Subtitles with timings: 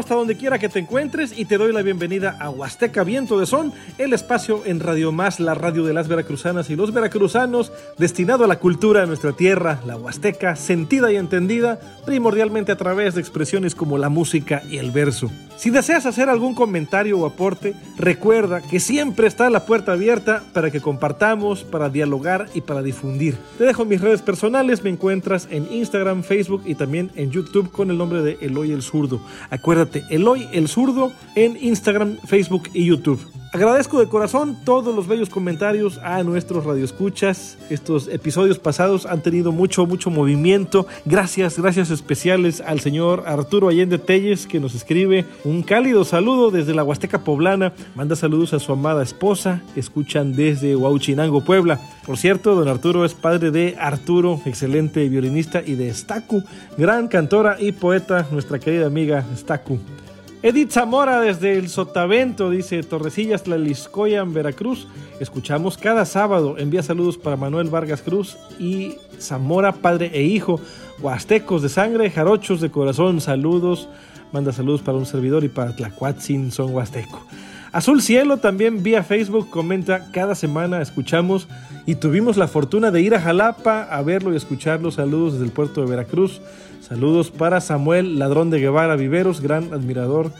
[0.00, 3.44] Hasta donde quiera que te encuentres y te doy la bienvenida a Huasteca Viento de
[3.44, 8.44] Son, el espacio en Radio Más, la radio de las veracruzanas y los veracruzanos, destinado
[8.44, 13.20] a la cultura de nuestra tierra, la Huasteca, sentida y entendida primordialmente a través de
[13.20, 15.30] expresiones como la música y el verso.
[15.58, 20.70] Si deseas hacer algún comentario o aporte, recuerda que siempre está la puerta abierta para
[20.70, 23.36] que compartamos, para dialogar y para difundir.
[23.58, 27.90] Te dejo mis redes personales, me encuentras en Instagram, Facebook y también en YouTube con
[27.90, 29.20] el nombre de Eloy el Zurdo.
[29.50, 33.20] Acuérdate, Eloy el Zurdo en Instagram, Facebook y YouTube.
[33.52, 37.58] Agradezco de corazón todos los bellos comentarios a nuestros radioescuchas.
[37.68, 40.86] Estos episodios pasados han tenido mucho, mucho movimiento.
[41.04, 46.74] Gracias, gracias especiales al señor Arturo Allende Telles que nos escribe un cálido saludo desde
[46.74, 47.72] la Huasteca Poblana.
[47.96, 49.62] Manda saludos a su amada esposa.
[49.74, 51.80] Escuchan desde Huauchinango, Puebla.
[52.06, 56.42] Por cierto, don Arturo es padre de Arturo, excelente violinista, y de Staku,
[56.76, 59.78] gran cantora y poeta, nuestra querida amiga Staku.
[60.42, 64.88] Edith Zamora desde el Sotavento dice Torrecillas Tlaliscoyan, Veracruz.
[65.20, 66.56] Escuchamos cada sábado.
[66.56, 70.58] Envía saludos para Manuel Vargas Cruz y Zamora, padre e hijo.
[70.98, 73.20] Huastecos de sangre, jarochos de corazón.
[73.20, 73.90] Saludos.
[74.32, 77.26] Manda saludos para un servidor y para Tlacuatzin, son huasteco.
[77.72, 81.46] Azul Cielo también vía Facebook comenta cada semana escuchamos
[81.86, 84.90] y tuvimos la fortuna de ir a Jalapa a verlo y escucharlo.
[84.90, 86.40] Saludos desde el puerto de Veracruz.
[86.80, 90.32] Saludos para Samuel Ladrón de Guevara Viveros, gran admirador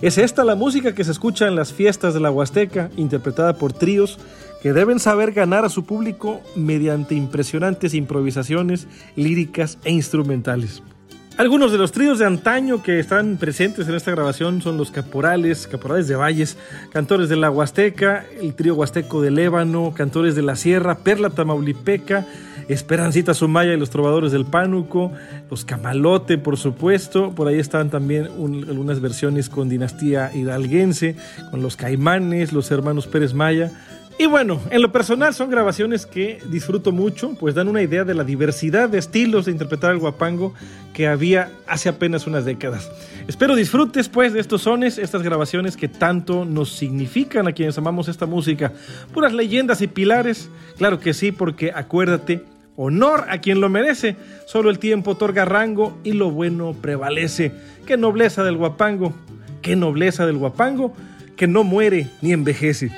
[0.02, 3.72] Es esta la música que se escucha en las fiestas de la Huasteca, interpretada por
[3.72, 4.20] tríos
[4.62, 10.84] que deben saber ganar a su público mediante impresionantes improvisaciones líricas e instrumentales.
[11.38, 15.68] Algunos de los tríos de antaño que están presentes en esta grabación son los Caporales,
[15.68, 16.58] Caporales de Valles,
[16.92, 22.26] Cantores de la Huasteca, el trío Huasteco de Lébano, Cantores de la Sierra, Perla Tamaulipeca,
[22.70, 25.12] Esperancita Sumaya y los Trovadores del Pánuco,
[25.52, 31.16] los Camalote, por supuesto, por ahí están también algunas versiones con Dinastía Hidalguense,
[31.52, 33.72] con los Caimanes, los Hermanos Pérez Maya,
[34.20, 38.16] y bueno, en lo personal son grabaciones que disfruto mucho, pues dan una idea de
[38.16, 40.56] la diversidad de estilos de interpretar el guapango
[40.94, 42.90] que había hace apenas unas décadas.
[43.28, 48.08] Espero disfrutes pues de estos sones, estas grabaciones que tanto nos significan a quienes amamos
[48.08, 48.74] esta música.
[49.14, 52.44] Puras leyendas y pilares, claro que sí, porque acuérdate,
[52.76, 54.16] honor a quien lo merece,
[54.48, 57.52] solo el tiempo otorga rango y lo bueno prevalece.
[57.86, 59.14] Qué nobleza del guapango,
[59.62, 60.96] qué nobleza del guapango,
[61.36, 62.92] que no muere ni envejece.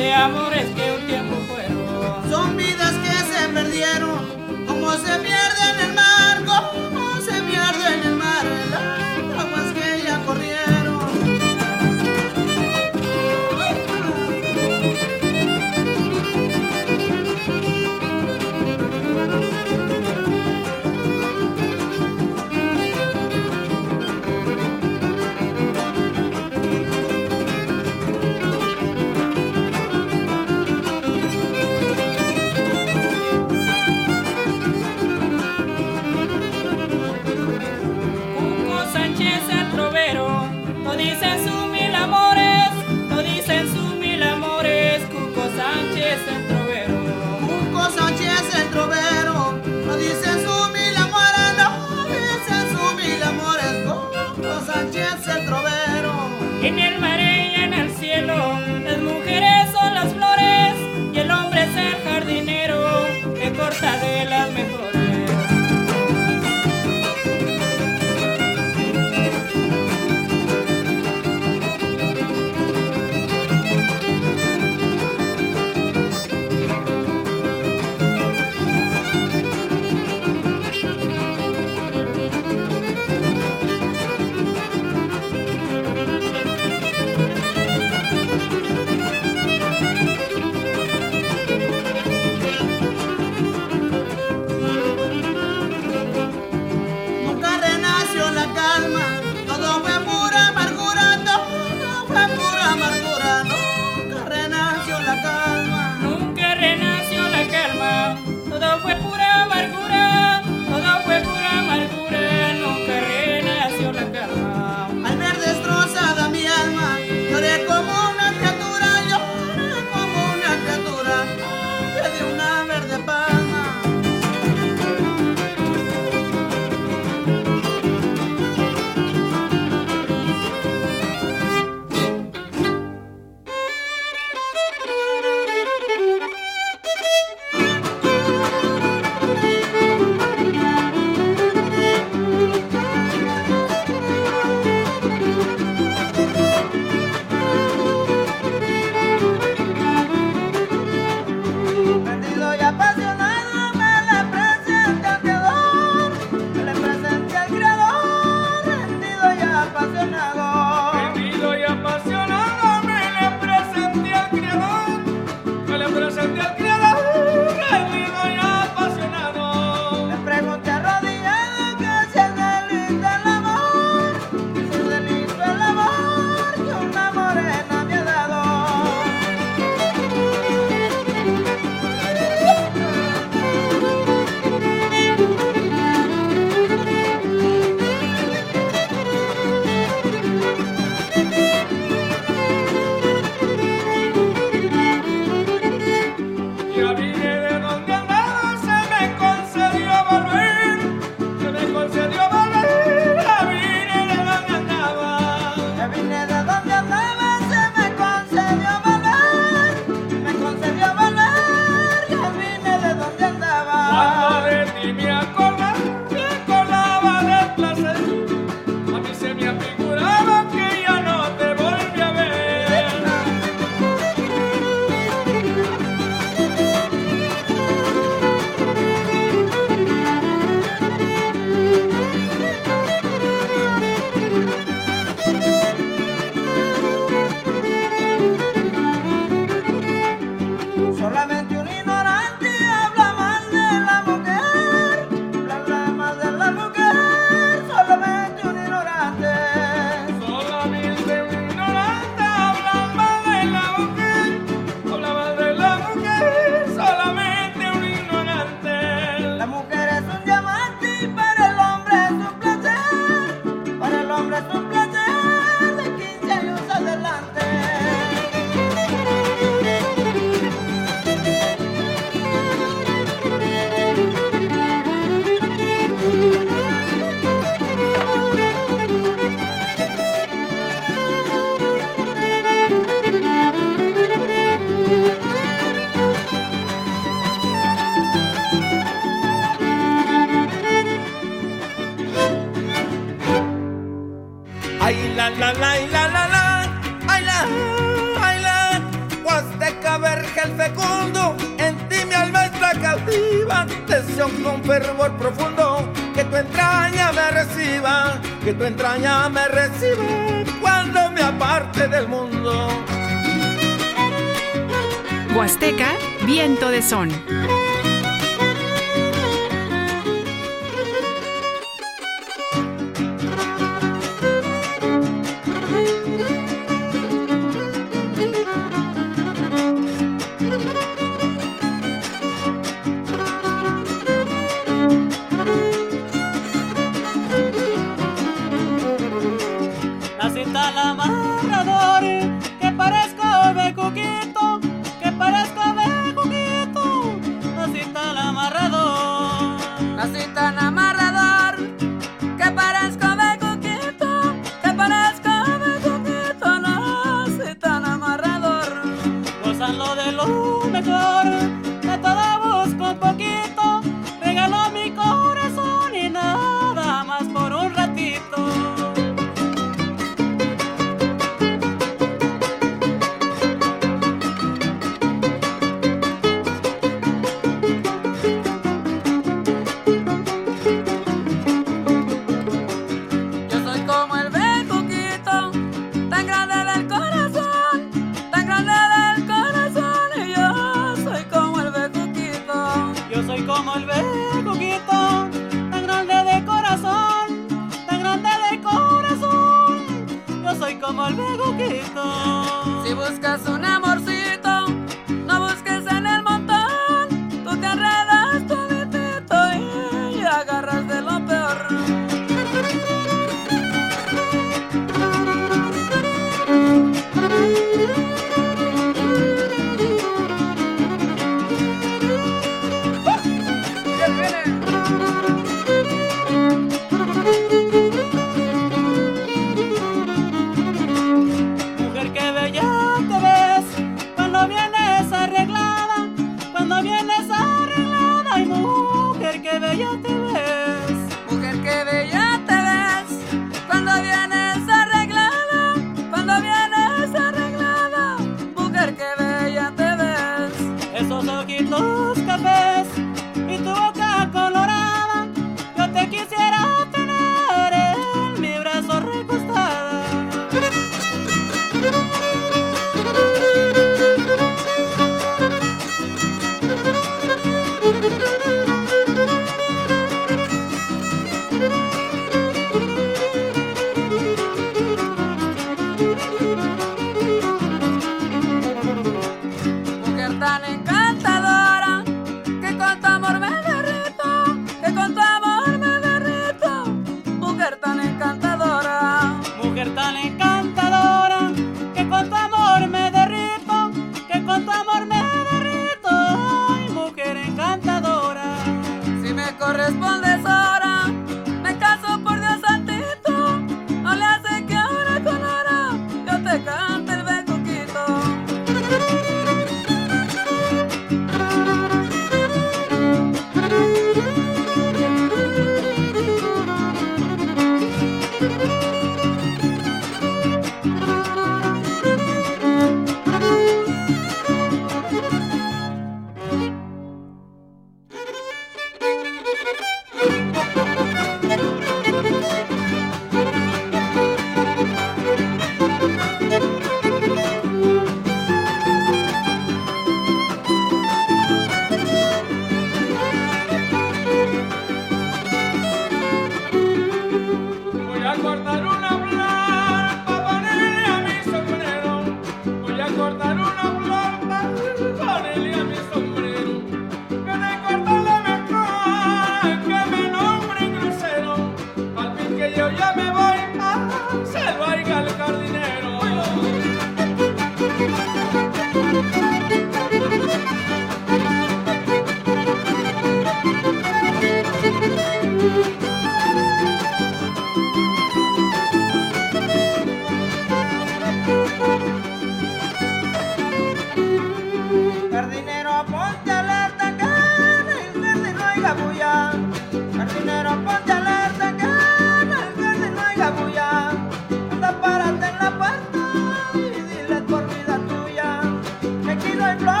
[599.71, 600.00] and blood.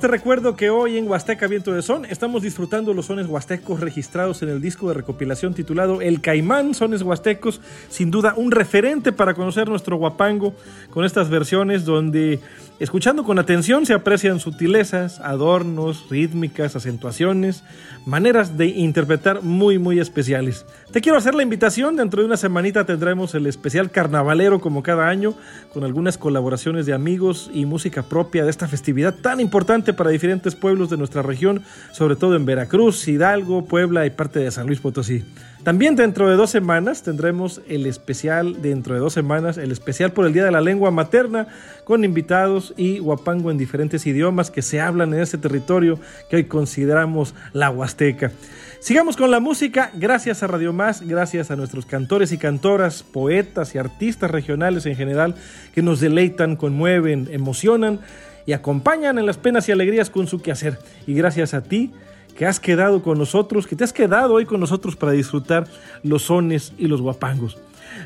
[0.00, 4.42] Te recuerdo que hoy en Huasteca Viento de Son estamos disfrutando los sones huastecos registrados
[4.42, 9.32] en el disco de recopilación titulado El Caimán, sones huastecos, sin duda un referente para
[9.32, 10.54] conocer nuestro guapango
[10.90, 12.40] con estas versiones donde
[12.78, 17.64] escuchando con atención se aprecian sutilezas, adornos, rítmicas, acentuaciones,
[18.04, 20.66] maneras de interpretar muy muy especiales.
[20.92, 25.08] Te quiero hacer la invitación, dentro de una semanita tendremos el especial carnavalero como cada
[25.08, 25.34] año,
[25.72, 30.54] con algunas colaboraciones de amigos y música propia de esta festividad tan importante para diferentes
[30.54, 31.62] pueblos de nuestra región,
[31.92, 35.24] sobre todo en Veracruz, Hidalgo, Puebla y parte de San Luis Potosí.
[35.66, 40.24] También dentro de dos semanas tendremos el especial, dentro de dos semanas, el especial por
[40.24, 41.48] el Día de la Lengua Materna,
[41.82, 45.98] con invitados y guapango en diferentes idiomas que se hablan en ese territorio
[46.30, 48.30] que hoy consideramos la Huasteca.
[48.78, 53.74] Sigamos con la música, gracias a Radio Más, gracias a nuestros cantores y cantoras, poetas
[53.74, 55.34] y artistas regionales en general
[55.74, 57.98] que nos deleitan, conmueven, emocionan
[58.46, 60.78] y acompañan en las penas y alegrías con su quehacer.
[61.08, 61.92] Y gracias a ti
[62.36, 65.66] que has quedado con nosotros, que te has quedado hoy con nosotros para disfrutar
[66.02, 67.58] los sones y los guapangos.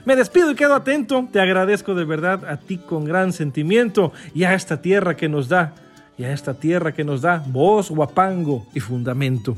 [0.05, 4.45] Me despido y quedo atento, te agradezco de verdad a ti con gran sentimiento y
[4.45, 5.75] a esta tierra que nos da,
[6.17, 9.57] y a esta tierra que nos da voz, guapango y fundamento.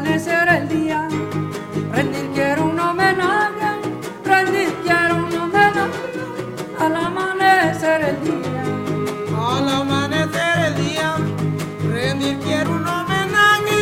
[0.00, 1.08] amanecerá el día.
[1.92, 3.70] Rendir quiero un homenaje,
[4.24, 6.00] rendir quiero un homenaje
[6.78, 8.62] al amanecer el día.
[9.36, 11.16] Al amanecer el día,
[11.92, 13.78] rendir quiero un homenaje,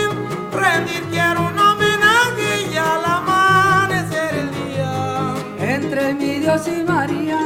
[0.52, 5.34] rendir quiero un homenaje y al amanecer el día.
[5.60, 7.38] Entre mi Dios y María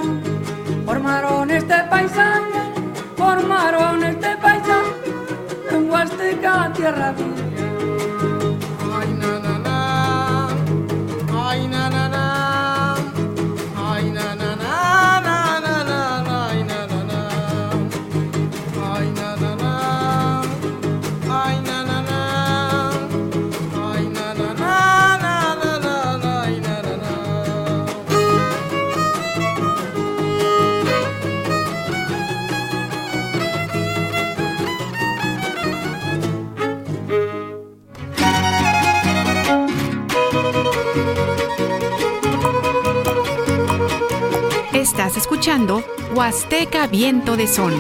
[0.87, 2.63] formaron este paisaje,
[3.19, 4.93] formaron este paisaje
[5.71, 7.52] en Huasteca, tierra mía.
[46.15, 47.75] Huasteca Viento de Sol.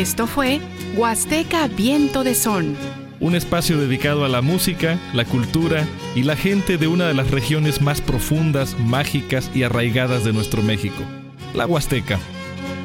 [0.00, 0.62] Esto fue
[0.96, 2.74] Huasteca Viento de Son.
[3.20, 7.30] Un espacio dedicado a la música, la cultura y la gente de una de las
[7.30, 11.02] regiones más profundas, mágicas y arraigadas de nuestro México,
[11.52, 12.18] la Huasteca.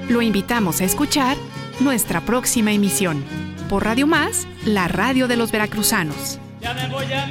[0.10, 1.38] Lo invitamos a escuchar
[1.80, 3.24] nuestra próxima emisión.
[3.70, 6.38] Por Radio Más, la radio de los veracruzanos.
[6.60, 7.28] Ya me voy, ya